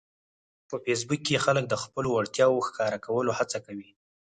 په 0.69 0.75
فېسبوک 0.83 1.21
کې 1.27 1.43
خلک 1.45 1.65
د 1.69 1.75
خپلو 1.83 2.07
وړتیاوو 2.11 2.65
ښکاره 2.67 2.97
کولو 3.05 3.31
هڅه 3.39 3.57
کوي 3.65 3.89